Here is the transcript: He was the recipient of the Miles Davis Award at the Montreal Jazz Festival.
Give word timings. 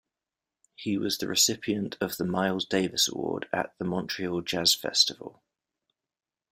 He 0.73 0.97
was 0.97 1.19
the 1.19 1.27
recipient 1.27 1.95
of 2.01 2.17
the 2.17 2.25
Miles 2.25 2.65
Davis 2.65 3.07
Award 3.07 3.47
at 3.53 3.77
the 3.77 3.85
Montreal 3.85 4.41
Jazz 4.41 4.73
Festival. 4.73 5.43